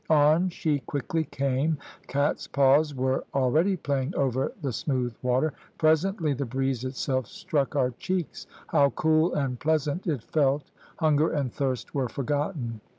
[0.09, 6.43] On she quickly came; cat's paws were already playing over the smooth water; presently the
[6.43, 8.47] breeze itself struck our cheeks.
[8.69, 12.81] How cool and pleasant it felt; hunger and thirst were forgotten.